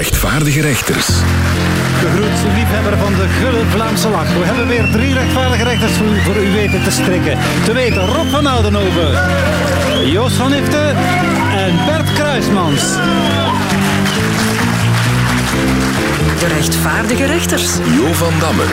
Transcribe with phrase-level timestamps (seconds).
[0.00, 1.06] rechtvaardige rechters.
[1.98, 4.32] Gegroet liefhebber van de gulle Vlaamse lach.
[4.38, 7.38] We hebben weer drie rechtvaardige rechters voor, voor u weten te strikken.
[7.64, 9.10] Te weten Rob van Oudenhoven,
[10.10, 10.94] Joost van Ifte
[11.56, 12.80] en Bert Kruismans.
[16.38, 17.76] De rechtvaardige rechters.
[17.96, 18.64] Jo van Damme.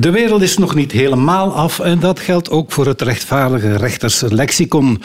[0.00, 5.02] De wereld is nog niet helemaal af en dat geldt ook voor het rechtvaardige rechterslexicon.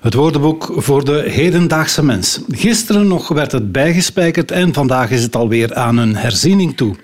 [0.00, 2.40] Het woordenboek voor de hedendaagse mens.
[2.48, 6.96] Gisteren nog werd het bijgespijkerd en vandaag is het alweer aan een herziening toe.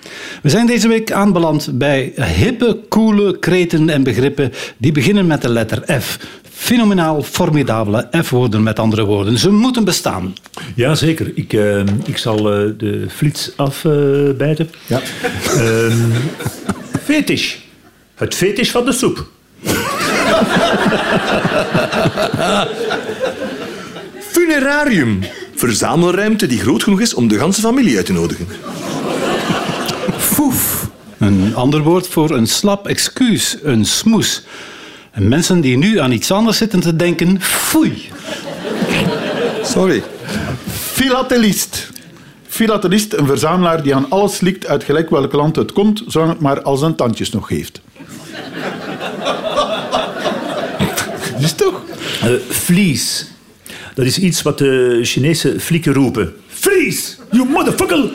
[0.42, 5.48] We zijn deze week aanbeland bij hippe, coole kreten en begrippen die beginnen met de
[5.48, 6.19] letter F.
[6.50, 9.38] Fenomenaal formidabele F-woorden met andere woorden.
[9.38, 10.34] Ze moeten bestaan.
[10.74, 11.33] Ja, zeker.
[11.34, 14.70] Ik, uh, ik zal uh, de flits afbijten.
[14.86, 15.00] Ja.
[15.56, 15.95] Uh,
[17.02, 17.55] fetish.
[18.14, 19.27] Het fetish van de soep.
[24.19, 25.20] Funerarium.
[25.55, 28.47] Verzamelruimte die groot genoeg is om de ganse familie uit te nodigen.
[30.17, 30.89] Foef.
[31.19, 34.42] Een ander woord voor een slap excuus, een smoes.
[35.11, 38.11] En mensen die nu aan iets anders zitten te denken, foei.
[39.62, 40.03] Sorry.
[40.67, 41.91] Filatelist.
[42.47, 46.41] Filatelist, een verzamelaar die aan alles likt uit gelijk welk land het komt, zolang het
[46.41, 47.80] maar al zijn tandjes nog heeft.
[51.42, 51.82] Is toch?
[52.24, 53.27] Uh, vlies.
[53.94, 56.34] Dat is iets wat de Chinese flikken roepen.
[56.46, 57.18] Vlies!
[57.30, 58.10] You motherfucker!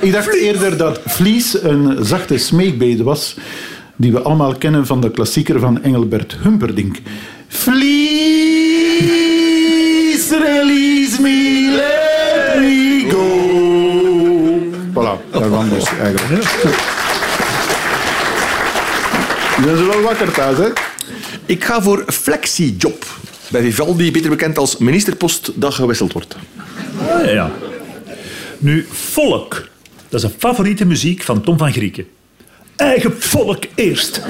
[0.00, 3.36] Ik dacht eerder dat vlies een zachte smeekbede was
[3.96, 6.96] die we allemaal kennen van de klassieker van Engelbert Humperdinck.
[7.48, 7.90] Vlies,
[10.30, 13.26] release me, let me go.
[14.92, 17.07] Voilà, daarvan dus eigenlijk.
[19.58, 20.68] Je bent wel wakker thuis, hè?
[21.46, 23.04] Ik ga voor flexiejob.
[23.48, 26.36] Bij Vivaldi beter bekend als ministerpost dat gewisseld wordt.
[27.10, 27.50] Ah, ja.
[28.58, 29.68] Nu, volk.
[30.08, 32.06] Dat is een favoriete muziek van Tom van Grieken.
[32.76, 34.22] Eigen volk eerst.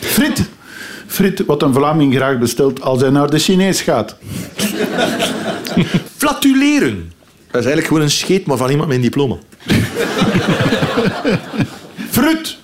[0.00, 0.48] Frit.
[1.06, 4.16] Frit, wat een Vlaming graag bestelt als hij naar de Chinees gaat.
[6.16, 7.12] Flatuleren.
[7.26, 9.36] Dat is eigenlijk gewoon een scheet, maar van iemand met een diploma.
[12.10, 12.60] Frut.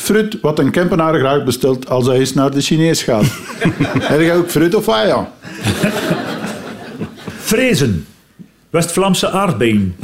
[0.00, 3.24] Frut, wat een Kempenaar graag bestelt als hij eens naar de Chinees gaat.
[4.12, 5.32] Heb jij ook frut of wat, ja?
[7.40, 8.06] Frezen.
[8.70, 9.96] West-Vlaamse aardbeen.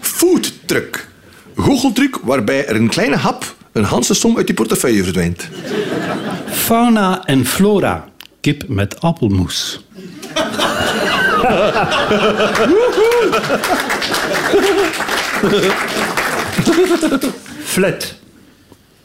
[0.00, 1.08] Foodtruck.
[1.56, 5.48] Goocheltruc waarbij er een kleine hap een handse som uit je portefeuille verdwijnt.
[6.46, 8.08] Fauna en flora.
[8.40, 9.84] Kip met appelmoes.
[17.74, 18.14] Flat.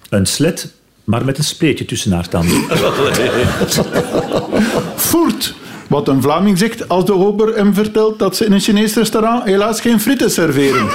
[0.09, 0.67] Een slet,
[1.03, 2.63] maar met een spleetje tussen haar tanden.
[4.95, 5.53] Voert.
[5.87, 9.43] Wat een Vlaming zegt als de ober hem vertelt dat ze in een Chinees restaurant
[9.43, 10.87] helaas geen frieten serveren.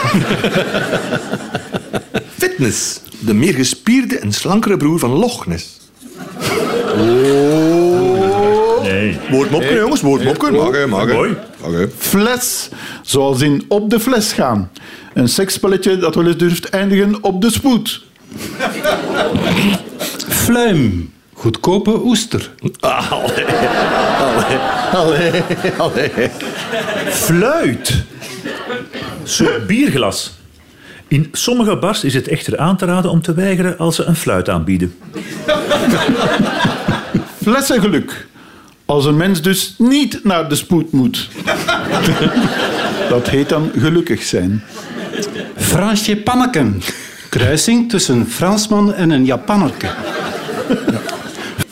[2.38, 3.00] Fitness.
[3.18, 5.80] De meer gespierde en slankere broer van Loch Ness.
[8.92, 9.18] Nee.
[9.30, 10.00] Woordmopken, jongens.
[10.00, 10.54] Woordmopken.
[10.54, 11.06] Mag, hè, mag.
[11.06, 11.88] hè.
[11.98, 12.68] Fles.
[13.02, 14.70] Zoals in op de fles gaan.
[15.14, 18.04] Een seksspelletje dat wel eens durft eindigen op de spoed.
[20.28, 21.12] Fluim.
[21.32, 22.50] Goedkope oester.
[24.92, 25.42] Allee,
[25.78, 26.10] allee.
[27.08, 28.04] Fluit.
[29.22, 30.32] Zo'n bierglas.
[31.08, 34.16] In sommige bars is het echter aan te raden om te weigeren als ze een
[34.16, 34.94] fluit aanbieden.
[37.42, 38.26] Flessengeluk.
[38.84, 41.28] Als een mens dus niet naar de spoed moet.
[43.08, 44.62] Dat heet dan gelukkig zijn.
[45.56, 46.82] Fransje panneken.
[47.28, 49.90] Kruising tussen een Fransman en een Japannerke.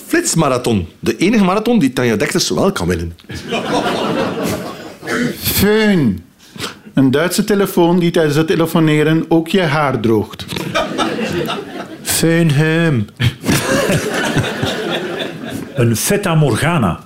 [0.07, 0.89] Flitsmarathon.
[1.01, 3.17] De enige marathon die Tanja Dechters wel kan winnen.
[5.43, 6.19] Föhn.
[6.95, 10.45] Een Duitse telefoon die tijdens het telefoneren ook je haar droogt.
[12.03, 13.07] Feinheim.
[15.81, 17.01] Een feta morgana.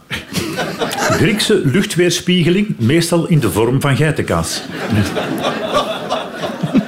[0.97, 4.63] Griekse luchtweerspiegeling, meestal in de vorm van geitenkaas.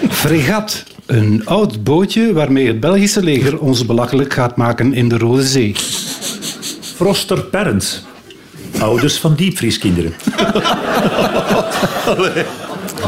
[0.08, 0.84] Fregat.
[1.06, 5.74] Een oud bootje waarmee het Belgische leger ons belachelijk gaat maken in de Rode Zee.
[6.80, 8.04] Froster parents.
[8.78, 10.14] Ouders van diepvrieskinderen.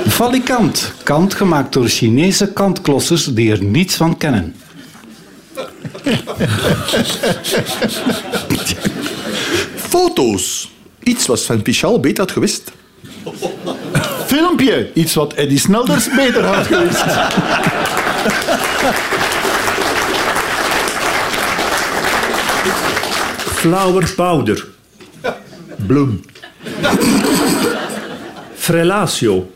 [0.07, 0.93] Valikant.
[1.03, 4.55] Kant gemaakt door Chinese kantklossers die er niets van kennen.
[9.99, 10.71] Foto's.
[11.03, 12.73] Iets wat Sven Pichal beter had gewist.
[14.27, 14.91] Filmpje.
[14.95, 17.05] Iets wat Eddie Snelders beter had gewist.
[23.59, 24.67] Flower powder.
[25.87, 26.25] Bloem.
[28.55, 29.51] Frelatio.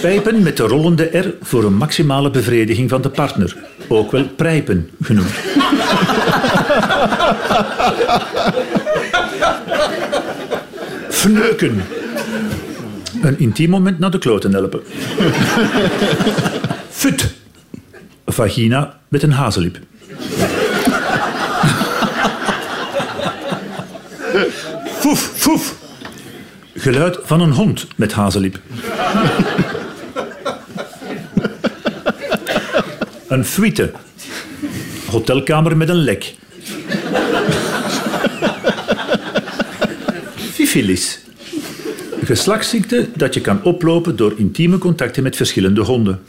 [0.00, 3.56] Pijpen met de rollende R voor een maximale bevrediging van de partner.
[3.88, 5.34] Ook wel prijpen genoemd.
[11.28, 11.82] Fneuken.
[13.22, 14.80] Een intiem moment naar de kloten helpen.
[17.00, 17.34] Fut.
[18.26, 19.78] Vagina met een hazeliep.
[24.84, 25.74] Foef, foef.
[26.74, 28.60] Geluid van een hond met hazeliep.
[33.28, 33.92] Een fuite.
[35.10, 36.34] Hotelkamer met een lek.
[40.78, 41.18] Syphilis.
[42.20, 46.20] Een geslachtsziekte dat je kan oplopen door intieme contacten met verschillende honden.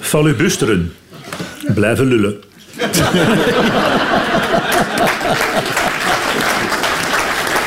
[0.00, 0.92] Fallubusteren.
[1.74, 2.40] Blijven lullen.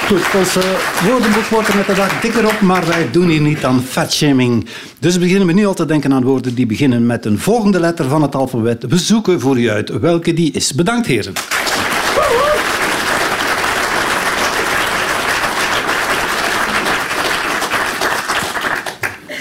[0.10, 0.64] Goed, ons eh,
[1.08, 4.66] woordenboek wordt er met de dag dikker op, maar wij doen hier niet aan fatshaming.
[5.00, 8.10] Dus beginnen we nu al te denken aan woorden die beginnen met een volgende letter
[8.10, 8.86] van het alfabet.
[8.88, 10.74] We zoeken voor u uit welke die is.
[10.74, 11.34] Bedankt, heren.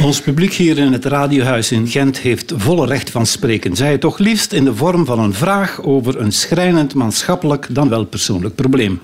[0.03, 3.76] Ons publiek hier in het radiohuis in Gent heeft volle recht van spreken.
[3.76, 7.88] Zij het toch liefst in de vorm van een vraag over een schrijnend maatschappelijk dan
[7.88, 9.00] wel persoonlijk probleem.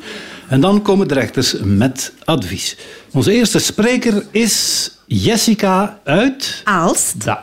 [0.48, 2.76] En dan komen de rechters met advies.
[3.12, 6.60] Onze eerste spreker is Jessica uit...
[6.64, 7.14] Aalst.
[7.24, 7.42] Ja,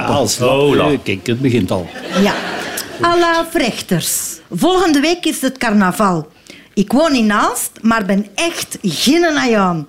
[0.00, 0.42] Aalst.
[0.42, 0.98] Oh.
[1.02, 1.88] Kijk, het begint al.
[2.22, 2.34] Ja.
[3.00, 4.38] Alla rechters.
[4.50, 6.28] Volgende week is het carnaval.
[6.74, 9.86] Ik woon in Aalst, maar ben echt geen.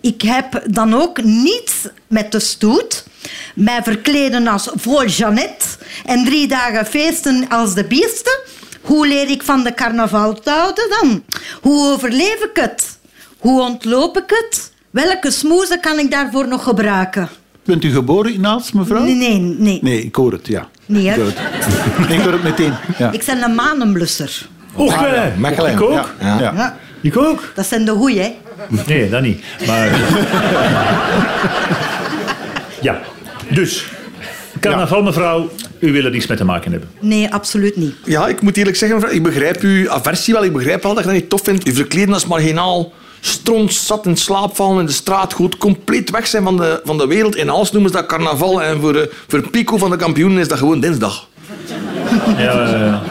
[0.00, 1.74] Ik heb dan ook niets
[2.06, 3.04] met de stoet.
[3.54, 5.66] Mij verkleden als vrouw Jeannette
[6.04, 8.38] en drie dagen feesten als de biesten.
[8.88, 11.22] Hoe leer ik van de carnaval te houden dan?
[11.60, 12.98] Hoe overleef ik het?
[13.38, 14.72] Hoe ontloop ik het?
[14.90, 17.28] Welke smoezen kan ik daarvoor nog gebruiken?
[17.64, 19.02] Bent u geboren in Aalst, mevrouw?
[19.02, 19.78] Nee, nee, nee.
[19.82, 20.68] Nee, ik hoor het, ja.
[20.86, 21.14] Nee, hè?
[21.14, 22.72] Ik hoor het, ik hoor het meteen.
[22.98, 23.10] Ja.
[23.12, 24.48] Ik ben een manenblusser.
[24.74, 25.72] Och, Ah, ja, Mechelen.
[25.72, 25.90] ik ook.
[25.92, 26.06] Ja.
[26.20, 26.38] Ja.
[26.40, 26.52] Ja.
[26.54, 27.52] Ja, Ik ook.
[27.54, 28.34] dat zijn de goeie, hè?
[28.86, 29.42] Nee, dat niet.
[29.66, 29.88] Maar...
[32.82, 33.00] ja,
[33.48, 33.86] dus.
[34.60, 36.88] Carnaval, mevrouw, u wil er niets mee te maken hebben.
[37.00, 37.94] Nee, absoluut niet.
[38.04, 40.44] Ja, ik moet eerlijk zeggen, mevrouw, ik begrijp uw aversie wel.
[40.44, 41.68] Ik begrijp wel dat je dat niet tof vindt.
[41.68, 46.26] U verkleden als marginaal, stront, zat in slaap vallen in de straat, goed compleet weg
[46.26, 47.36] zijn van de, van de wereld.
[47.36, 50.48] In alles noemen ze dat carnaval en voor, de, voor Pico van de kampioenen is
[50.48, 51.28] dat gewoon dinsdag.
[52.38, 53.02] Ja, ja, ja.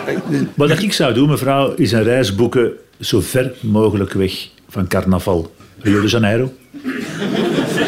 [0.56, 5.52] Wat ik zou doen, mevrouw, is een reis boeken zo ver mogelijk weg van carnaval.
[5.80, 6.52] Rio de Janeiro.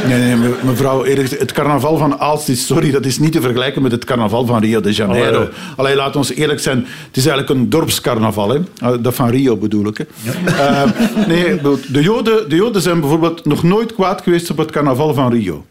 [0.09, 3.41] Nee, nee, me- mevrouw, eerlijk, het carnaval van Aalst is, sorry, dat is niet te
[3.41, 5.37] vergelijken met het carnaval van Rio de Janeiro.
[5.37, 5.49] Allee.
[5.75, 6.77] Allee, laat ons eerlijk zijn,
[7.07, 8.49] het is eigenlijk een dorpscarnaval.
[8.49, 8.59] Hè?
[8.79, 9.97] Ah, Dat van Rio bedoel ik.
[9.97, 10.31] Hè?
[10.51, 10.91] Eh,
[11.27, 11.61] nee,
[11.91, 15.65] de Joden, de Joden zijn bijvoorbeeld nog nooit kwaad geweest op het carnaval van Rio.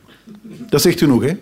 [0.68, 1.32] Dat zegt genoeg, hè?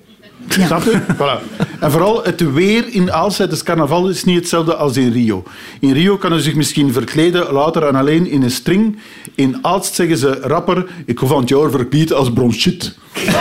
[0.49, 1.01] Snap je?
[1.19, 1.65] Voilà.
[1.81, 5.45] En vooral het weer in Aalst, het carnaval, is niet hetzelfde als in Rio.
[5.81, 8.99] In Rio kan u zich misschien verkleden, louter en alleen in een string.
[9.35, 12.95] In Aalst zeggen ze rapper, ik hoef van het jaar verkleed als bronchit.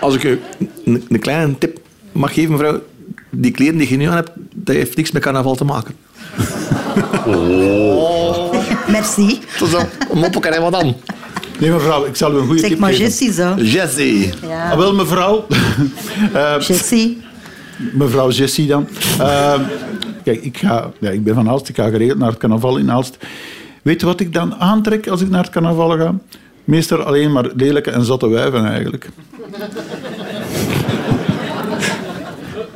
[0.00, 0.40] Als ik u
[0.84, 1.78] een, een kleine tip
[2.12, 2.80] mag geven, mevrouw.
[3.30, 5.94] Die kleren die je nu aan hebt, dat heeft niks met carnaval te maken.
[8.88, 9.40] Merci.
[9.58, 9.80] Tot zo.
[10.14, 10.96] Mop elkaar en wat dan?
[11.58, 13.04] Nee, mevrouw, ik zal u een goede Zeg tip maar geven.
[13.04, 13.54] Jessie zo.
[13.56, 14.32] Jessie.
[14.48, 14.70] Ja.
[14.70, 15.46] Ah, wel, mevrouw.
[16.32, 17.20] Eh, Jessie.
[17.92, 18.88] mevrouw Jessie dan.
[19.18, 19.54] Eh,
[20.24, 22.90] kijk, ik, ga, ja, ik ben van Aalst, ik ga geregeld naar het carnaval in
[22.90, 23.16] Aalst.
[23.82, 26.14] Weet je wat ik dan aantrek als ik naar het carnaval ga?
[26.64, 29.08] Meestal alleen maar lelijke en zotte wijven eigenlijk.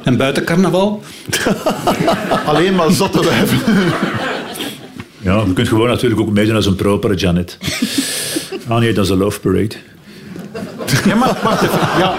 [0.02, 1.02] En buiten carnaval?
[2.46, 3.58] Alleen maar zotte wijven.
[5.18, 7.58] Ja, je kunt gewoon natuurlijk ook meedoen als een propere Janet.
[8.68, 9.74] Ah nee, dat is een love parade.
[11.04, 11.78] Ja, maar wacht even.
[11.78, 12.14] Ja.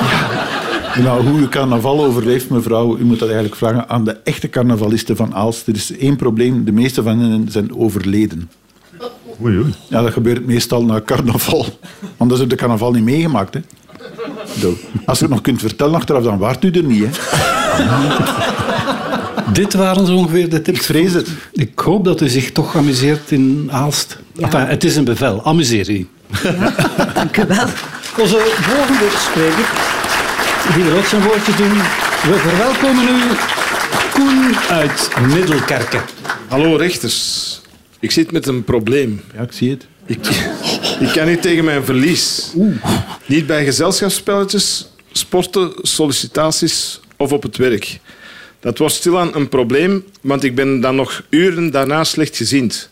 [0.00, 1.02] Ja.
[1.02, 5.16] Nou, hoe u carnaval overleeft, mevrouw, u moet dat eigenlijk vragen aan de echte carnavalisten
[5.16, 5.66] van Aalst.
[5.66, 8.50] Er is één probleem, de meeste van hen zijn overleden.
[9.42, 9.74] Oei, oei.
[9.88, 11.66] Ja, dat gebeurt meestal na carnaval.
[12.16, 13.60] Anders heb je carnaval niet meegemaakt, hè.
[14.60, 14.74] Zo.
[15.04, 17.10] Als je het nog kunt vertellen achteraf, dan waart u er niet, hè.
[19.52, 20.78] Dit waren zo ongeveer de tips.
[20.78, 21.28] Ik vrees het.
[21.52, 24.18] Ik hoop dat u zich toch amuseert in Aalst.
[24.38, 25.44] Enfin, het is een bevel.
[25.44, 26.08] Amuseer u.
[27.14, 27.66] Dank u wel.
[28.22, 29.68] Onze volgende spreker,
[30.74, 31.76] die wil ook zijn woordje doen.
[32.22, 33.20] We verwelkomen u
[34.12, 36.02] Koen uit Middelkerken.
[36.48, 37.60] Hallo rechters.
[38.00, 39.20] Ik zit met een probleem.
[39.34, 39.86] Ja, ik zie het.
[40.06, 40.26] Ik,
[41.08, 42.52] ik kan niet tegen mijn verlies.
[43.26, 47.98] Niet bij gezelschapsspelletjes, sporten, sollicitaties of op het werk.
[48.60, 52.88] Dat wordt stilaan een probleem, want ik ben dan nog uren daarna slechtgezind.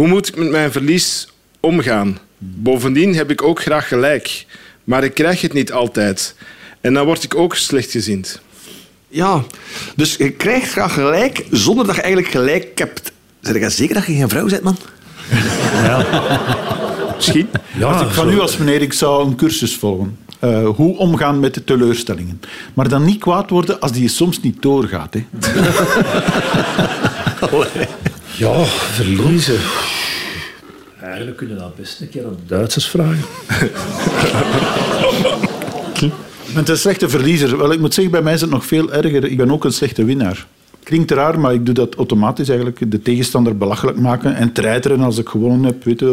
[0.00, 1.28] Hoe moet ik met mijn verlies
[1.60, 2.18] omgaan?
[2.38, 4.46] Bovendien heb ik ook graag gelijk,
[4.84, 6.34] maar ik krijg het niet altijd.
[6.80, 8.40] En dan word ik ook slechtgezind.
[9.08, 9.44] Ja,
[9.96, 13.12] dus je krijgt graag gelijk zonder dat je eigenlijk gelijk hebt.
[13.40, 14.76] Zeg je zeker dat je geen vrouw bent, man?
[17.16, 17.48] Misschien.
[17.78, 20.18] Ja, Als ik van zo- u als meneer, ik zou een cursus volgen.
[20.38, 22.40] Eh, hoe omgaan met de teleurstellingen.
[22.74, 25.14] Maar dan niet kwaad worden als die soms niet doorgaat.
[25.14, 25.24] Hè.
[28.40, 29.60] Ja, verliezen.
[31.00, 33.24] Eigenlijk kunnen we dat best een keer aan de Duitsers vragen.
[36.46, 37.58] Je bent een slechte verliezer.
[37.58, 39.24] Wel, ik moet zeggen, bij mij is het nog veel erger.
[39.24, 40.46] Ik ben ook een slechte winnaar.
[40.90, 42.90] Klinkt raar, maar ik doe dat automatisch eigenlijk.
[42.90, 46.00] De tegenstander belachelijk maken en treiteren als ik gewonnen heb.
[46.00, 46.08] Eh,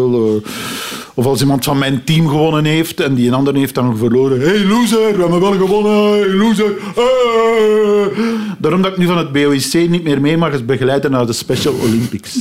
[1.14, 4.40] Of als iemand van mijn team gewonnen heeft en die een ander heeft dan verloren.
[4.40, 6.36] hey, loser, we hebben wel gewonnen.
[6.36, 6.72] Loser.
[6.96, 8.18] Eh.
[8.58, 11.34] Daarom dat ik nu van het BOIC niet meer mee mag als begeleider naar de
[11.34, 12.40] Special Olympics.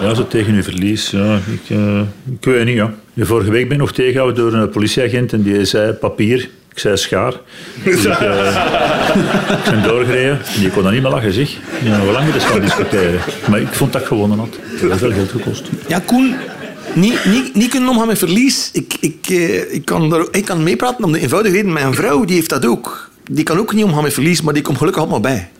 [0.00, 1.10] Ja, zo tegen uw verlies.
[1.10, 2.00] Ja, ik, eh,
[2.40, 2.94] ik weet niet, ja.
[3.18, 6.48] Vorige week ben ik nog tegengehouden door een politieagent en die zei papier.
[6.76, 7.32] Ik zei schaar.
[7.84, 8.12] Dus ik,
[9.64, 10.38] ik ben doorgereden.
[10.54, 11.50] En die kon dan niet meer lachen, zeg.
[11.82, 13.20] Ja, hoe lang we dus gaan discussiëren.
[13.50, 14.48] Maar ik vond dat ik gewonnen had.
[14.62, 15.62] Het heeft veel geld gekost.
[15.86, 16.34] Ja, Koen,
[16.92, 18.70] niet, niet, niet kunnen omgaan met verlies.
[18.72, 21.72] Ik, ik, eh, ik, kan daar, ik kan meepraten om de eenvoudige reden.
[21.72, 23.10] Mijn vrouw die heeft dat ook.
[23.30, 25.48] Die kan ook niet omgaan met verlies, maar die komt gelukkig allemaal bij.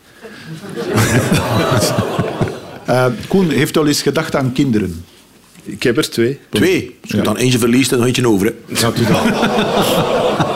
[2.85, 5.05] Eh, Koen heeft al eens gedacht aan kinderen.
[5.63, 6.39] Ik heb er twee.
[6.49, 6.97] Twee.
[7.01, 8.45] Als je dan eentje verliest, dan nog eentje over.
[8.45, 8.53] Hè.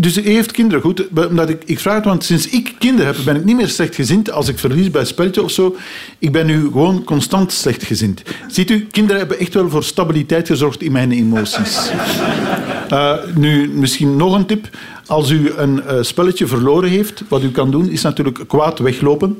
[0.00, 1.08] Dus u heeft kinderen, goed.
[1.28, 4.30] Omdat ik, ik vraag het, want sinds ik kinderen heb, ben ik niet meer slechtgezind
[4.30, 5.76] als ik verlies bij een spelletje of zo.
[6.18, 8.22] Ik ben nu gewoon constant slechtgezind.
[8.48, 11.78] Ziet u, kinderen hebben echt wel voor stabiliteit gezorgd in mijn emoties.
[12.90, 14.68] Eh, nu, misschien nog een tip.
[15.06, 19.38] Als u een eh, spelletje verloren heeft, wat u kan doen, is natuurlijk kwaad weglopen.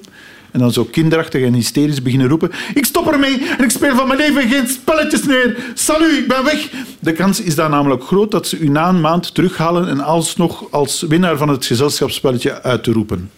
[0.52, 2.50] En dan zo kinderachtig en hysterisch beginnen roepen.
[2.74, 5.56] Ik stop ermee en ik speel van mijn leven geen spelletjes meer.
[5.74, 6.68] Salut, ik ben weg.
[6.98, 10.64] De kans is dan namelijk groot dat ze u na een maand terughalen en alsnog
[10.70, 13.30] als winnaar van het gezelschapsspelletje uit te roepen.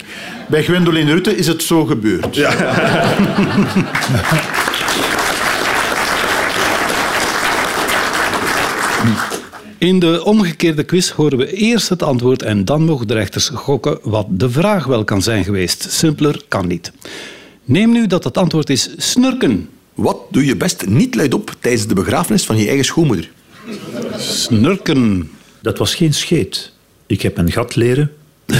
[0.48, 2.36] Bij Gwendoline Rutte is het zo gebeurd.
[9.82, 13.98] In de omgekeerde quiz horen we eerst het antwoord en dan mogen de rechters gokken
[14.02, 15.86] wat de vraag wel kan zijn geweest.
[15.92, 16.92] Simpeler kan niet.
[17.64, 19.68] Neem nu dat het antwoord is snurken.
[19.94, 23.30] Wat doe je best niet luidop tijdens de begrafenis van je eigen schoonmoeder?
[24.16, 25.30] Snurken.
[25.62, 26.72] Dat was geen scheet.
[27.06, 28.12] Ik heb een gat leren.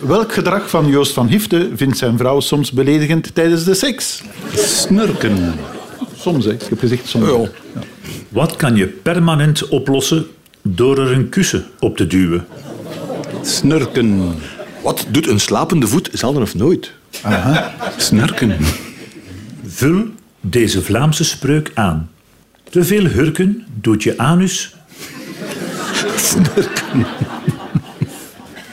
[0.00, 4.22] Welk gedrag van Joost van Hifte vindt zijn vrouw soms beledigend tijdens de seks?
[4.54, 5.54] Snurken.
[6.18, 6.52] Soms, hè.
[6.52, 7.26] Ik heb gezegd soms.
[7.26, 7.82] Ja.
[8.28, 10.26] Wat kan je permanent oplossen
[10.62, 12.46] door er een kussen op te duwen?
[13.42, 14.34] Snurken.
[14.82, 16.92] Wat doet een slapende voet zelden of nooit?
[17.96, 18.56] Snurken.
[19.66, 20.06] Vul
[20.40, 22.10] deze Vlaamse spreuk aan.
[22.70, 24.74] Te veel hurken doet je anus...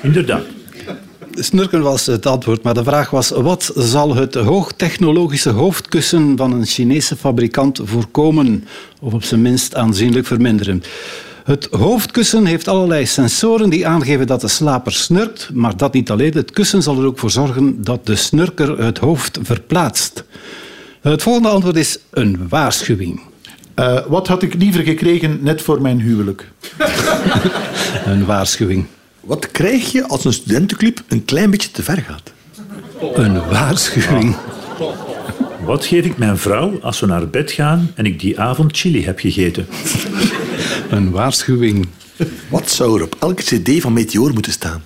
[0.02, 0.55] Inderdaad.
[1.36, 6.66] Snurken was het antwoord, maar de vraag was: wat zal het hoogtechnologische hoofdkussen van een
[6.66, 8.68] Chinese fabrikant voorkomen,
[9.02, 10.84] of op zijn minst aanzienlijk verminderen?
[11.44, 16.34] Het hoofdkussen heeft allerlei sensoren die aangeven dat de slaper snurkt, maar dat niet alleen.
[16.34, 20.24] Het kussen zal er ook voor zorgen dat de snurker het hoofd verplaatst.
[21.02, 23.22] Het volgende antwoord is een waarschuwing.
[23.74, 26.52] Eh, wat had ik liever gekregen net voor mijn huwelijk?
[28.06, 28.86] Een waarschuwing.
[29.26, 32.34] Wat krijg je als een studentenclub een klein beetje te ver gaat?
[33.14, 34.36] Een waarschuwing.
[35.64, 39.06] Wat geef ik mijn vrouw als we naar bed gaan en ik die avond chili
[39.06, 39.68] heb gegeten?
[40.90, 41.88] Een waarschuwing.
[42.50, 44.84] Wat zou er op elke cd van Meteor moeten staan?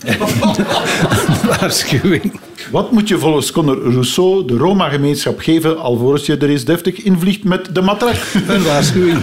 [1.60, 2.39] Waarschuwing.
[2.72, 7.43] Wat moet je volgens Conor Rousseau de Roma-gemeenschap geven alvorens je er eens deftig invliegt
[7.43, 8.15] met de matrak?
[8.48, 9.22] Een waarschuwing.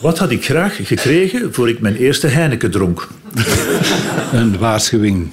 [0.00, 3.08] Wat had ik graag gekregen voor ik mijn eerste Heineken dronk?
[4.32, 5.28] Een waarschuwing.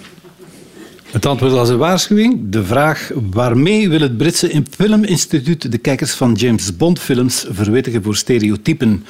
[1.11, 2.39] Het antwoord was een waarschuwing.
[2.49, 8.15] De vraag waarmee wil het Britse Filminstituut de kijkers van James Bond films verwittigen voor
[8.15, 9.05] stereotypen?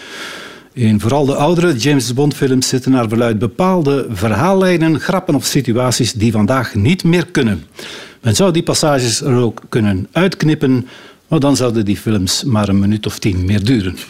[0.73, 6.13] In vooral de oudere James Bond films zitten naar verluid bepaalde verhaallijnen, grappen of situaties
[6.13, 7.63] die vandaag niet meer kunnen.
[8.21, 10.87] Men zou die passages er ook kunnen uitknippen,
[11.27, 13.97] maar dan zouden die films maar een minuut of tien meer duren.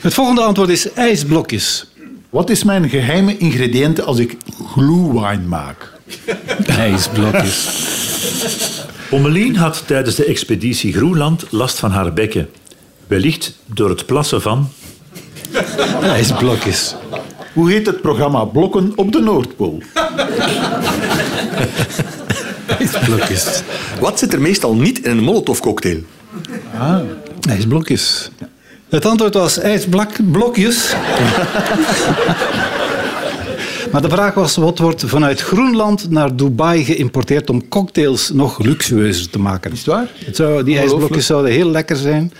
[0.00, 1.86] Het volgende antwoord is ijsblokjes.
[2.30, 4.36] Wat is mijn geheime ingrediënt als ik
[4.72, 5.92] glühwein maak?
[6.66, 7.68] IJsblokjes.
[9.10, 12.48] Ommelien had tijdens de expeditie Groenland last van haar bekken.
[13.06, 14.68] Wellicht door het plassen van...
[16.02, 16.94] IJsblokjes.
[17.52, 19.82] Hoe heet het programma Blokken op de Noordpool?
[22.78, 23.62] IJsblokjes.
[24.00, 25.98] Wat zit er meestal niet in een molotovcocktail?
[27.48, 28.30] IJsblokjes.
[28.88, 30.94] Het antwoord was ijsblokjes.
[33.92, 39.30] maar de vraag was, wat wordt vanuit Groenland naar Dubai geïmporteerd om cocktails nog luxueuzer
[39.30, 39.72] te maken?
[39.72, 40.08] Is het waar?
[40.24, 42.32] Het zou, die ijsblokjes zouden heel lekker zijn,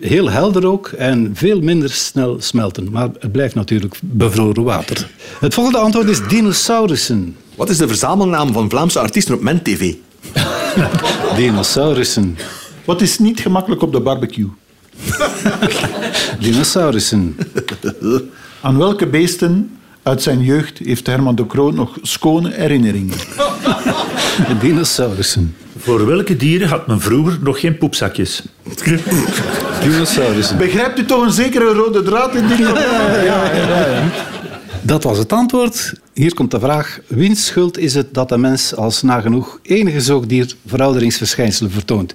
[0.00, 2.90] heel helder ook en veel minder snel smelten.
[2.90, 5.10] Maar het blijft natuurlijk bevroren water.
[5.40, 7.36] Het volgende antwoord is dinosaurussen.
[7.54, 9.94] Wat is de verzamelnaam van Vlaamse artiesten op MenTV?
[11.36, 12.36] Dinosaurussen.
[12.84, 14.48] Wat is niet gemakkelijk op de barbecue?
[16.40, 17.36] Dinosaurussen.
[18.60, 23.16] Aan welke beesten uit zijn jeugd heeft Herman de Croo nog schone herinneringen?
[24.60, 25.56] Dinosaurussen.
[25.78, 28.42] Voor welke dieren had men vroeger nog geen poepzakjes?
[29.82, 30.58] Dinosaurussen.
[30.58, 32.58] Begrijpt u toch een zekere rode draad in dit
[34.82, 35.92] Dat was het antwoord.
[36.14, 37.00] Hier komt de vraag.
[37.06, 42.14] Wiens schuld is het dat de mens als nagenoeg enige zoogdier verouderingsverschijnselen vertoont?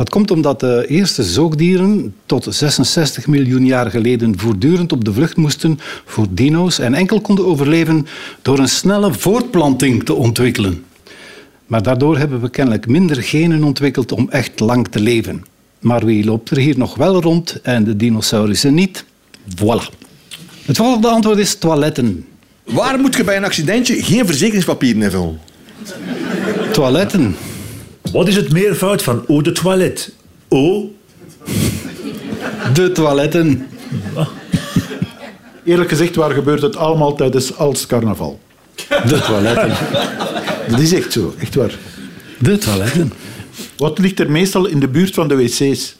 [0.00, 5.36] Dat komt omdat de eerste zoogdieren tot 66 miljoen jaar geleden voortdurend op de vlucht
[5.36, 8.06] moesten voor dino's en enkel konden overleven
[8.42, 10.84] door een snelle voortplanting te ontwikkelen.
[11.66, 15.44] Maar daardoor hebben we kennelijk minder genen ontwikkeld om echt lang te leven.
[15.78, 19.04] Maar wie loopt er hier nog wel rond en de dinosaurussen niet?
[19.56, 19.98] Voilà.
[20.64, 22.26] Het volgende antwoord is toiletten.
[22.64, 25.40] Waar moet je bij een accidentje geen verzekeringspapieren invullen?
[26.72, 27.36] Toiletten.
[28.12, 30.14] Wat is het meervoud van eau de toilet?
[30.48, 30.94] Eau?
[32.72, 33.68] De toiletten.
[35.64, 38.40] Eerlijk gezegd, waar gebeurt het allemaal tijdens als carnaval?
[38.88, 39.72] De toiletten.
[40.70, 41.78] Dat is echt zo, echt waar.
[42.38, 43.12] De toiletten.
[43.76, 45.96] Wat ligt er meestal in de buurt van de wc's?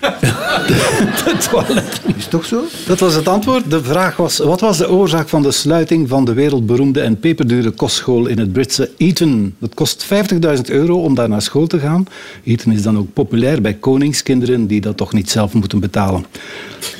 [0.00, 2.16] De toiletten.
[2.16, 2.64] Is toch zo?
[2.86, 3.70] Dat was het antwoord.
[3.70, 7.70] De vraag was, wat was de oorzaak van de sluiting van de wereldberoemde en peperdure
[7.70, 9.54] kostschool in het Britse Eton?
[9.60, 12.06] Het kost 50.000 euro om daar naar school te gaan.
[12.44, 16.26] Eton is dan ook populair bij koningskinderen die dat toch niet zelf moeten betalen.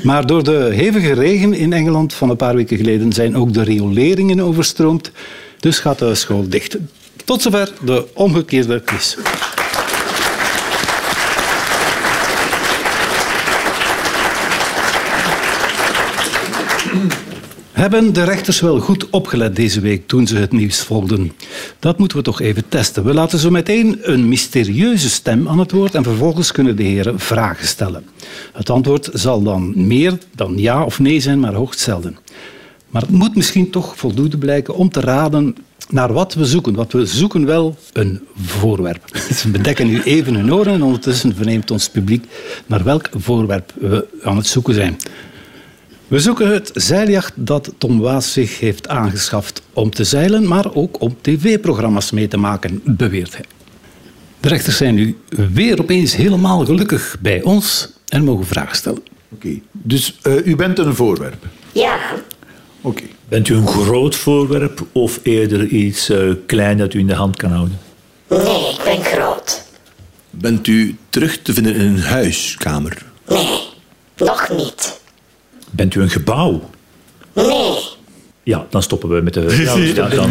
[0.03, 3.63] Maar door de hevige regen in Engeland van een paar weken geleden zijn ook de
[3.63, 5.11] rioleringen overstroomd.
[5.59, 6.77] Dus gaat de school dicht.
[7.25, 9.17] Tot zover de omgekeerde quiz.
[17.75, 21.33] Hebben de rechters wel goed opgelet deze week toen ze het nieuws volgden?
[21.79, 23.05] Dat moeten we toch even testen.
[23.05, 27.21] We laten zo meteen een mysterieuze stem aan het woord en vervolgens kunnen de heren
[27.21, 28.05] vragen stellen.
[28.53, 32.17] Het antwoord zal dan meer dan ja of nee zijn, maar hoogst zelden.
[32.89, 35.57] Maar het moet misschien toch voldoende blijken om te raden
[35.89, 36.75] naar wat we zoeken.
[36.75, 39.17] Want we zoeken wel een voorwerp.
[39.41, 42.25] Ze bedekken nu even hun oren en ondertussen verneemt ons publiek
[42.67, 44.97] naar welk voorwerp we aan het zoeken zijn.
[46.09, 51.01] We zoeken het zeiljacht dat Tom Waas zich heeft aangeschaft om te zeilen, maar ook
[51.01, 53.45] om tv-programma's mee te maken, beweert hij.
[54.41, 55.19] De rechters zijn nu
[55.53, 59.03] weer opeens helemaal gelukkig bij ons en mogen vragen stellen.
[59.35, 59.61] Oké.
[59.73, 61.47] Dus eh, u bent een voorwerp.
[61.73, 61.99] Ja,
[62.81, 63.03] Oké.
[63.29, 67.37] Bent u een groot voorwerp of eerder iets eh, klein dat u in de hand
[67.37, 67.79] kan houden?
[68.29, 69.63] nee, ik ben groot.
[70.31, 73.03] Bent u terug te vinden in een huiskamer?
[73.29, 73.61] Nee,
[74.17, 74.94] nog niet.
[75.77, 76.71] Bent u een gebouw?
[77.33, 77.79] Nee,
[78.43, 79.41] Ja, dan stoppen we met de...
[79.95, 80.31] Ja, dan, dan,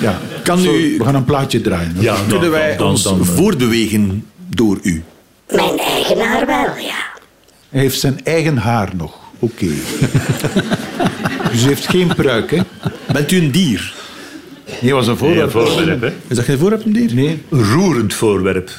[0.00, 0.18] Ja.
[0.42, 1.94] Kan u, we gaan een plaatje draaien.
[2.00, 5.02] ja, dan, kunnen wij dan, ons dan, voortbewegen door u?
[5.48, 7.10] mijn eigenaar wel, ja.
[7.68, 9.18] Hij heeft zijn eigen haar nog.
[9.38, 9.66] Oké.
[11.52, 12.58] dus u heeft geen pruik, hè?
[13.12, 13.94] Bent u een dier?
[14.80, 15.68] Nee, was een Nee, een voorwerp.
[15.76, 16.12] voorwerp, hè?
[16.26, 17.14] Is dat geen voorwerp, een dier?
[17.14, 17.42] Nee.
[17.50, 18.70] Een roerend voorwerp.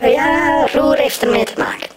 [0.00, 1.88] Ja, roer heeft ermee te maken.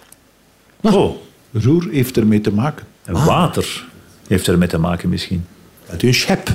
[0.81, 1.15] Oh,
[1.51, 2.86] Roer heeft ermee te maken.
[3.05, 3.85] En water
[4.27, 5.45] heeft ermee te maken misschien.
[5.89, 6.49] Bent u een schep?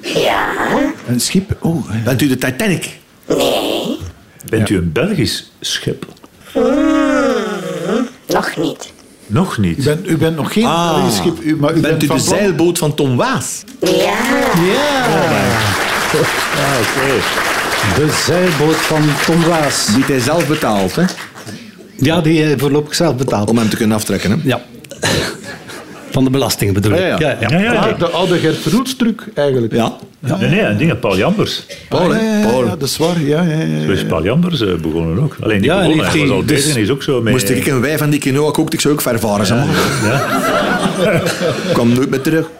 [0.00, 0.48] Ja,
[1.08, 1.56] Een schip.
[1.60, 1.90] Oh.
[2.04, 2.98] Bent u de Titanic?
[3.26, 3.96] nee,
[4.48, 6.06] Bent u een Belgisch schip?
[8.26, 8.92] nog niet.
[9.26, 9.84] Nog u, niet.
[9.84, 10.94] bent, u bent nog geen Ah.
[10.94, 13.62] Belgisch schip, u, maar u bent, Bent u van de plan- zeilboot van Tom Waas?
[13.80, 14.16] Ja,
[17.94, 19.86] De zeilboot van Tom Waas.
[19.94, 21.02] Die hij zelf betaalt, hè?
[21.96, 23.48] Ja, die hij voorlopig zelf betaalt.
[23.50, 24.36] Om hem te kunnen aftrekken, hè?
[24.42, 24.60] Ja.
[26.16, 26.98] Van de belastingen bedoel ik.
[26.98, 27.36] Ja, ja.
[27.40, 27.72] Ja, ja, ja.
[27.72, 29.72] Ah, de oude Gert Verhoets-truc, eigenlijk.
[29.72, 29.96] Ja.
[30.20, 31.62] Nee, nee, en dingen, Paul Jambers.
[31.88, 32.40] Paul, Ah, ja, hè?
[32.40, 32.64] ja, Paul.
[32.64, 33.20] ja, dat is waar.
[33.20, 35.36] Ja, ja, ja, Zo is Paul Jambers eh, begonnen ook.
[35.40, 37.32] Alleen die begonnen, hij was al dus- bezig en is ook zo mee...
[37.32, 39.66] Moest ik een wij van die quinoa gekookt, ik zou ook ver varen, zeg maar.
[40.04, 40.24] Ja.
[41.72, 42.50] Kwam nooit meer terug.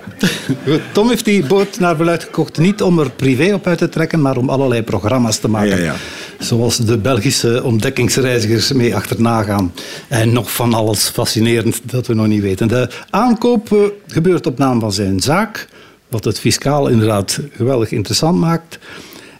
[0.92, 4.20] Tom heeft die boot naar verluid gekocht niet om er privé op uit te trekken,
[4.20, 5.76] maar om allerlei programma's te maken.
[5.76, 5.94] Ja, ja.
[6.38, 9.72] Zoals de Belgische ontdekkingsreizigers mee achterna gaan.
[10.08, 12.68] En nog van alles fascinerend dat we nog niet weten.
[12.68, 15.68] De aankoop eh, gebeurt op naam van zijn zaak,
[16.08, 18.78] wat het fiscaal inderdaad geweldig interessant maakt.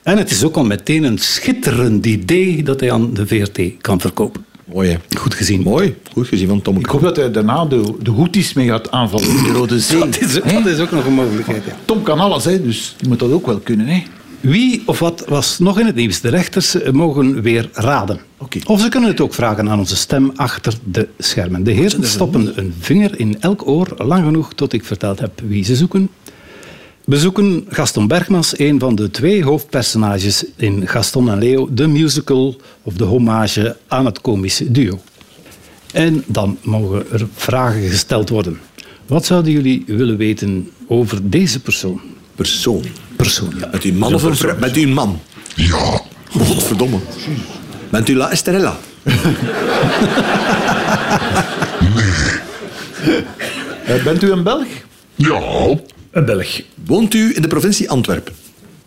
[0.02, 4.00] En het is ook al meteen een schitterend idee dat hij aan de VRT kan
[4.00, 4.44] verkopen.
[4.76, 5.18] Mooi, hè?
[5.18, 5.62] Goed gezien.
[5.62, 5.96] Mooi.
[6.12, 6.78] Goed gezien van Tom.
[6.78, 9.98] Ik hoop dat hij daarna de, de Houthis mee gaat aanvallen in de Rode Zee.
[9.98, 11.64] Dat is, dat is ook nog een mogelijkheid.
[11.64, 11.76] Ja.
[11.84, 13.86] Tom kan alles, hè, dus je moet dat ook wel kunnen.
[13.86, 14.02] Hè.
[14.40, 16.20] Wie of wat was nog in het nieuws?
[16.20, 18.20] De rechters mogen weer raden.
[18.38, 18.58] Oké.
[18.66, 21.64] Of ze kunnen het ook vragen aan onze stem achter de schermen.
[21.64, 25.64] De heren stoppen een vinger in elk oor, lang genoeg tot ik verteld heb wie
[25.64, 26.08] ze zoeken.
[27.06, 32.56] We zoeken Gaston Bergmans, een van de twee hoofdpersonages in Gaston en Leo, de musical
[32.82, 35.00] of de hommage aan het komische duo.
[35.92, 38.60] En dan mogen er vragen gesteld worden.
[39.06, 42.00] Wat zouden jullie willen weten over deze persoon?
[42.34, 42.82] Persoon.
[43.16, 43.68] Persoon, ja.
[43.70, 44.58] Bent u een man of een vrouw?
[44.58, 45.20] Bent u een man?
[45.54, 46.98] Ja, Godverdomme.
[47.90, 48.76] Bent u La Estrella?
[53.84, 54.66] Eh, bent u een Belg?
[55.14, 55.40] ja,
[56.16, 56.60] Een Belg.
[56.86, 58.32] Woont u in de provincie Antwerpen?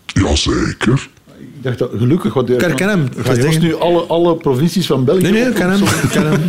[0.05, 1.09] jazeker.
[1.37, 2.33] Ik dacht dat gelukkig...
[2.33, 3.07] Herken hem.
[3.17, 5.21] Ga je ons nu alle, alle provincies van België...
[5.21, 6.41] Nee, nee, ik op- ken hem.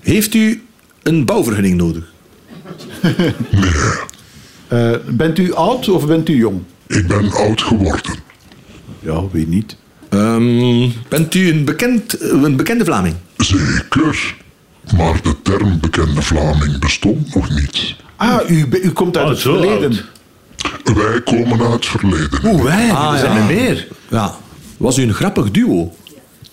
[0.00, 0.62] Heeft u
[1.02, 2.04] een bouwvergunning nodig?
[4.68, 6.60] Eh, bent u oud of bent u jong?
[6.86, 8.14] Ik ben oud geworden.
[9.00, 9.76] Ja, weet niet.
[10.08, 13.14] Ehm, bent u een, bekend, een bekende Vlaming?
[13.36, 14.36] Zeker.
[14.96, 17.94] Maar de term bekende Vlaming bestond nog niet.
[18.16, 19.90] Ah, u, u komt uit Oh, het verleden.
[20.84, 20.96] oud.
[20.96, 22.40] Wij komen uit het verleden.
[22.44, 22.88] Oeh, wij.
[22.88, 23.86] Er zijn er meer.
[24.08, 24.34] Ja.
[24.76, 25.94] Was u een grappig duo?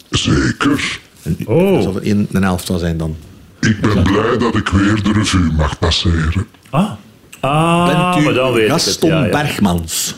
[0.10, 1.00] Zeker.
[1.46, 1.74] Oh.
[1.74, 3.15] Dat zal er een, een helft van zijn dan.
[3.60, 6.48] Ik ben blij dat ik weer de revue mag passeren.
[6.69, 6.91] Ah.
[7.39, 9.24] Ah, Bent u maar dan weet Gaston ik het.
[9.34, 9.43] Ja, ja.
[9.43, 10.15] Bergmans?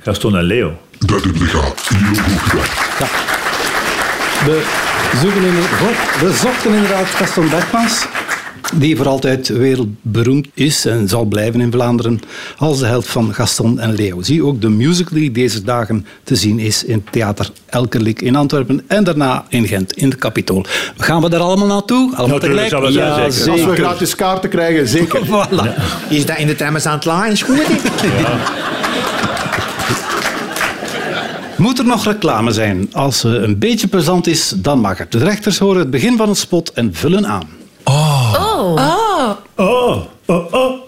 [0.00, 0.78] Gaston en Leo.
[0.98, 1.60] Dat heb je heel
[2.14, 3.08] goed gedaan.
[4.46, 4.62] We,
[5.20, 5.54] zoeken in,
[6.26, 8.06] we zochten inderdaad Gaston Bergmans,
[8.74, 12.20] die voor altijd wereldberoemd is en zal blijven in Vlaanderen
[12.56, 14.22] als de held van Gaston en Leo.
[14.22, 18.84] Zie ook de musical die deze dagen te zien is in Theater Elkerlijk in Antwerpen
[18.86, 20.64] en daarna in Gent in het Capitool.
[20.96, 22.16] Gaan we daar allemaal naartoe?
[22.16, 22.92] Allemaal Natuurlijk tegelijk?
[22.92, 23.50] zijn, ja, zeker.
[23.52, 23.84] Als we zeker.
[23.84, 25.20] gratis kaarten krijgen, zeker.
[25.26, 25.80] Voilà.
[26.08, 27.28] Is dat in de het laag?
[27.28, 27.58] Is goed,
[31.66, 32.88] Moet er nog reclame zijn?
[32.92, 35.12] Als ze een beetje plezant is, dan mag het.
[35.12, 37.48] De rechters horen het begin van het spot en vullen aan.
[37.84, 38.34] Oh.
[38.34, 40.82] Oh, oh, oh, oh,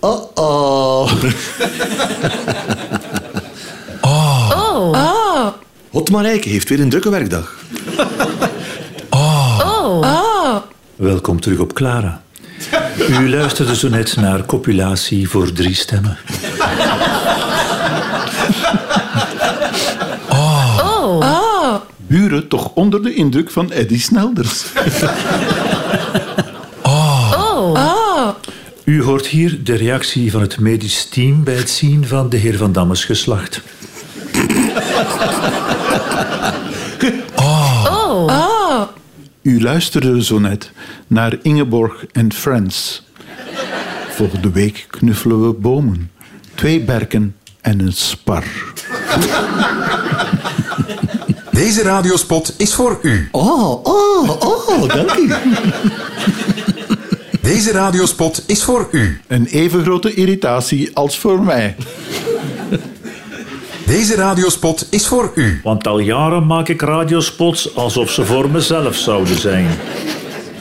[0.00, 1.12] oh, oh.
[5.90, 7.56] Hotmarijke heeft weer een drukke werkdag.
[10.96, 12.22] Welkom terug op Clara.
[13.08, 16.18] U luisterde zo net naar Copulatie voor drie stemmen.
[22.06, 24.64] Buren toch onder de indruk van Eddie Snelders.
[28.84, 32.56] U hoort hier de reactie van het medisch team bij het zien van de heer
[32.56, 33.60] Van Dammes geslacht.
[39.42, 40.70] U luisterde zo net
[41.06, 43.02] naar Ingeborg en Friends.
[44.10, 46.10] Volgende week knuffelen we bomen.
[46.54, 48.44] Twee berken en een spar.
[51.50, 53.28] Deze radiospot is voor u.
[53.30, 55.32] Oh, oh, oh, dank u.
[57.40, 59.20] Deze radiospot is voor u.
[59.26, 61.76] Een even grote irritatie als voor mij.
[63.90, 65.60] Deze radiospot is voor u.
[65.62, 69.66] Want al jaren maak ik radiospots alsof ze voor mezelf zouden zijn.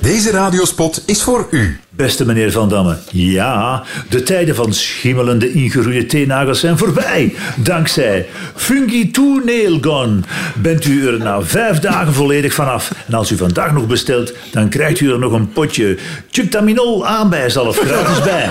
[0.01, 1.79] Deze radiospot is voor u.
[1.89, 7.35] Beste meneer Van Damme, ja, de tijden van schimmelende ingeroeide teennagels zijn voorbij.
[7.55, 10.25] Dankzij Fungi 2 Nail Gun
[10.61, 12.91] bent u er na vijf dagen volledig vanaf.
[13.07, 15.97] En als u vandaag nog bestelt, dan krijgt u er nog een potje
[16.31, 18.49] Chuctaminol aanbij zelf gratis bij.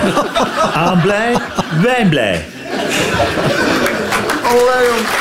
[0.73, 1.35] Aanblij,
[1.81, 2.45] wijnblij.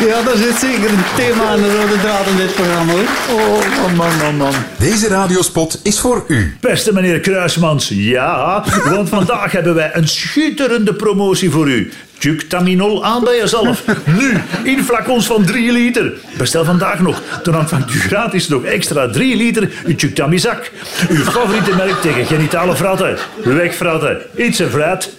[0.06, 2.92] Ja, daar zit zeker een thema aan de rode draad in dit programma.
[2.92, 3.02] Hoor.
[3.38, 4.52] Oh, man, man, man, man.
[4.78, 6.56] Deze radiospot is voor u.
[6.60, 11.92] Beste meneer Kruismans, ja, want vandaag hebben wij een schitterende promotie voor u.
[12.18, 13.84] Juctaminol aan bij jezelf.
[14.18, 16.12] Nu, in flacons van 3 liter.
[16.36, 17.22] Bestel vandaag nog.
[17.42, 20.70] Dan ontvangt u gratis nog extra 3 liter Juctamizak.
[21.08, 23.16] Uw favoriete merk tegen genitale fratten.
[23.44, 24.18] Weg fratten.
[24.36, 25.10] Iets een frat.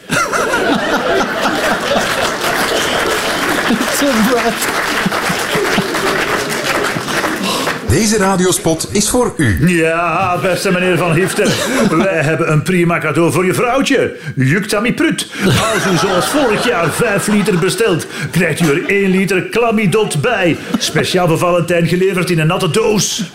[7.89, 9.67] Deze radiospot is voor u.
[9.67, 11.51] Ja, beste meneer Van Hiften.
[11.97, 14.15] Wij hebben een prima cadeau voor je vrouwtje.
[14.35, 15.27] Juctami Prut.
[15.45, 20.57] Als u zoals vorig jaar 5 liter bestelt, krijgt u er 1 liter Clamidot bij.
[20.77, 23.23] Speciaal voor Valentijn geleverd in een natte doos.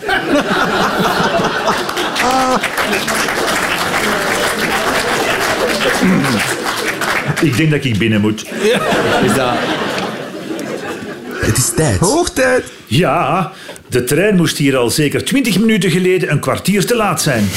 [7.41, 8.45] Ik denk dat ik binnen moet.
[9.23, 9.53] Is dat...
[11.45, 11.99] Het is tijd.
[11.99, 12.63] Hoogtijd.
[12.85, 13.51] Ja,
[13.89, 17.49] de trein moest hier al zeker 20 minuten geleden een kwartier te laat zijn.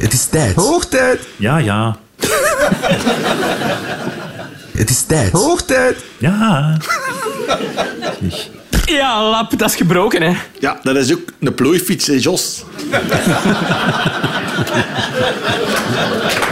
[0.00, 0.54] Het is tijd.
[0.54, 1.20] Hoogtijd.
[1.36, 1.96] Ja, ja.
[4.76, 5.32] Het is tijd.
[5.32, 5.96] Hoogtijd.
[6.18, 6.76] Ja.
[8.84, 10.32] Ja, lap, dat is gebroken, hè.
[10.60, 12.64] Ja, dat is ook een plooifiets, hè, Jos.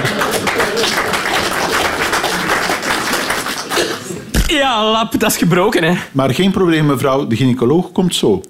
[4.63, 5.95] Ja, lap, dat is gebroken, hè.
[6.13, 7.27] Maar geen probleem, mevrouw.
[7.27, 8.43] De gynaecoloog komt zo.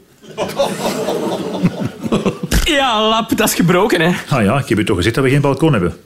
[2.65, 4.13] Ja, lap, dat is gebroken, hè.
[4.29, 5.97] Ah ja, ik heb je toch gezegd dat we geen balkon hebben.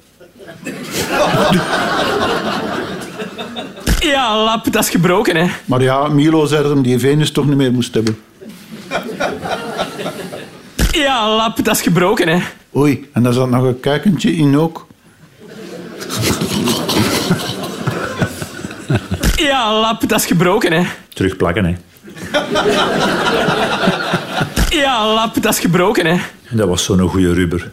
[4.01, 5.47] Ja, lap, dat is gebroken, hè.
[5.65, 8.19] Maar ja, Milo zei dat hem die Venus toch niet meer moest hebben.
[10.91, 12.39] Ja, lap, dat is gebroken, hè.
[12.77, 14.87] Oei, en daar zat nog een kuikentje in ook.
[19.37, 20.83] Ja, lap, dat is gebroken, hè.
[21.15, 21.75] Terugplakken, hè.
[24.69, 26.17] Ja, lap, dat is gebroken, hè.
[26.51, 27.71] Dat was zo'n goede rubber.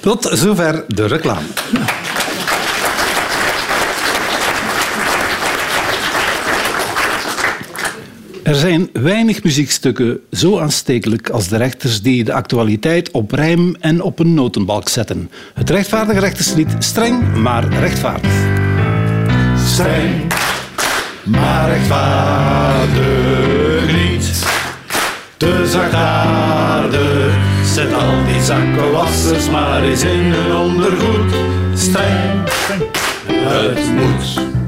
[0.00, 1.46] Tot zover de reclame.
[8.50, 14.02] Er zijn weinig muziekstukken zo aanstekelijk als de rechters die de actualiteit op rijm en
[14.02, 15.30] op een notenbalk zetten.
[15.54, 18.30] Het rechtvaardige rechterslied streng, maar rechtvaardig.
[19.66, 20.32] Streng,
[21.24, 23.02] maar rechtvaardig
[23.86, 24.44] niet.
[25.36, 27.34] Te zachtaardig.
[27.64, 31.34] Zet al die zakkenwassers maar eens in hun ondergoed.
[31.74, 32.48] Streng,
[33.26, 34.59] het moet.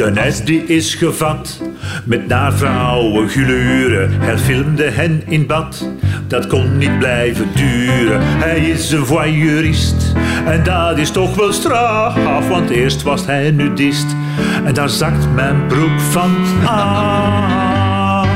[0.00, 1.62] De nes die is gevat
[2.04, 4.10] met naar vrouwen gluren.
[4.20, 5.88] Hij filmde hen in bad,
[6.26, 8.20] dat kon niet blijven duren.
[8.22, 10.12] Hij is een voyeurist
[10.46, 12.48] en dat is toch wel straf.
[12.48, 14.06] Want eerst was hij nudist
[14.64, 16.36] en daar zakt mijn broek van
[16.66, 18.28] af.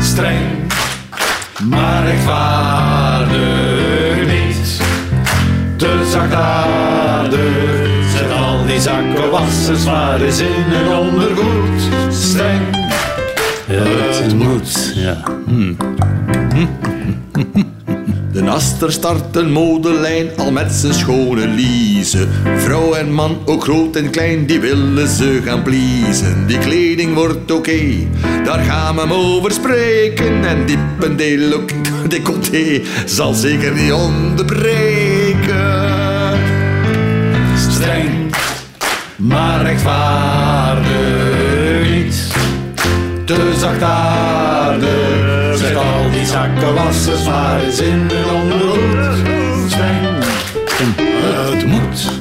[0.00, 0.40] Streng,
[1.68, 3.36] maar rechtvaardig
[4.26, 4.80] niet.
[5.76, 7.61] Te zachtaardig.
[8.82, 11.82] Die zakkenwassers maar eens in hun ondergoed.
[12.10, 12.60] Streng,
[13.66, 14.92] het moet.
[14.94, 15.24] Ja.
[18.32, 22.26] De Aster start een modelijn al met zijn schone Lize.
[22.56, 26.46] Vrouw en man, ook groot en klein, die willen ze gaan pleasen.
[26.46, 27.80] Die kleding wordt oké,
[28.44, 30.44] daar gaan we hem over spreken.
[30.44, 31.16] En diepen
[32.08, 34.91] decolleté zal zeker niet onderbreken.
[39.32, 41.22] Maar rechtvaardig
[41.90, 42.32] niet.
[43.24, 45.56] Te zachtaardig.
[45.58, 49.70] Zet al die zakkenwassers maar eens in hun ondergoed.
[49.70, 50.24] Streng,
[51.52, 52.20] het moet.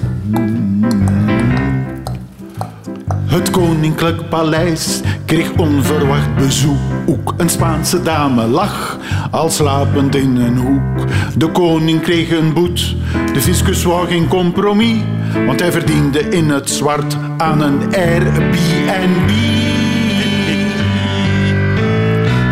[3.25, 7.33] Het koninklijk paleis kreeg onverwacht bezoek.
[7.37, 8.99] Een Spaanse dame lag
[9.31, 11.07] al slapend in een hoek.
[11.37, 12.95] De koning kreeg een boet.
[13.33, 14.97] De fiscus wou geen compromis,
[15.45, 19.29] want hij verdiende in het zwart aan een Airbnb.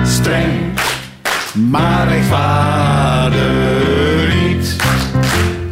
[0.06, 0.52] Streng,
[1.70, 3.40] maar rechtvaardig
[4.44, 4.76] niet.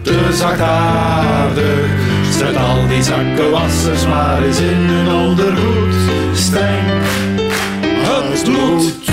[0.02, 1.90] Te zachtaardig.
[2.30, 5.94] Zet al die zakkenwassers maar eens in hun ondergoed.
[6.34, 6.84] Streng,
[7.92, 9.07] het moet.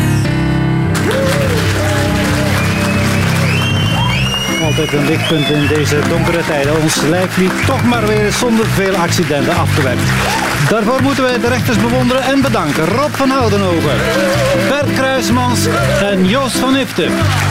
[4.79, 6.83] Altijd een lichtpunt in deze donkere tijden.
[6.83, 10.03] Ons lijflied toch maar weer zonder veel accidenten afgewerkt.
[10.69, 12.85] Daarvoor moeten wij de rechters bewonderen en bedanken.
[12.85, 13.97] Rob van Oudenhoven,
[14.69, 15.67] Bert Kruismans
[16.03, 17.03] en Joost van Ifte.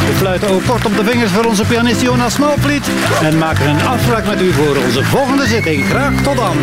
[0.08, 2.90] We fluiten ook kort op de vingers voor onze pianist Jonas Smouwvliet
[3.22, 5.86] en maken een afspraak met u voor onze volgende zitting.
[5.86, 6.58] Graag tot dan.